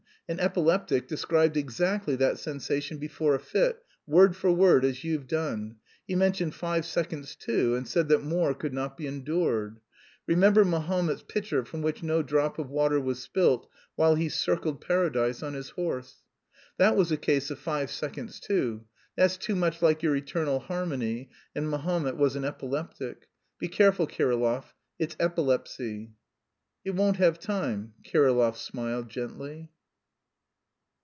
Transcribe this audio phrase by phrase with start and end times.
[0.29, 5.75] An epileptic described exactly that sensation before a fit, word for word as you've done.
[6.07, 9.81] He mentioned five seconds, too, and said that more could not be endured.
[10.27, 15.43] Remember Mahomet's pitcher from which no drop of water was spilt while he circled Paradise
[15.43, 16.23] on his horse.
[16.77, 18.85] That was a case of five seconds too;
[19.17, 23.27] that's too much like your eternal harmony, and Mahomet was an epileptic.
[23.59, 26.11] Be careful, Kirillov, it's epilepsy!"
[26.85, 29.69] "It won't have time," Kirillov smiled gently.